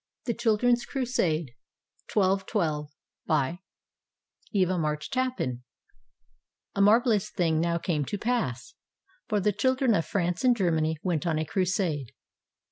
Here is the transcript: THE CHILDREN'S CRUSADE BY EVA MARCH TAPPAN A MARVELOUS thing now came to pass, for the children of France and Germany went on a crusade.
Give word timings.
THE 0.25 0.33
CHILDREN'S 0.33 0.83
CRUSADE 0.85 1.51
BY 2.15 3.59
EVA 4.51 4.77
MARCH 4.79 5.11
TAPPAN 5.11 5.63
A 6.73 6.81
MARVELOUS 6.81 7.29
thing 7.29 7.59
now 7.59 7.77
came 7.77 8.03
to 8.05 8.17
pass, 8.17 8.73
for 9.29 9.39
the 9.39 9.53
children 9.53 9.93
of 9.93 10.03
France 10.03 10.43
and 10.43 10.57
Germany 10.57 10.97
went 11.03 11.27
on 11.27 11.37
a 11.37 11.45
crusade. 11.45 12.13